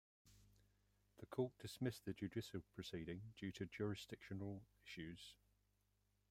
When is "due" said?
3.37-3.51